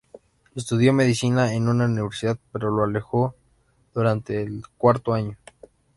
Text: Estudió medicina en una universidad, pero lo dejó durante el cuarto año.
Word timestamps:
Estudió 0.55 0.93
medicina 0.93 1.53
en 1.53 1.67
una 1.67 1.85
universidad, 1.85 2.39
pero 2.51 2.71
lo 2.71 2.91
dejó 2.91 3.35
durante 3.93 4.41
el 4.41 4.63
cuarto 4.79 5.13
año. 5.13 5.37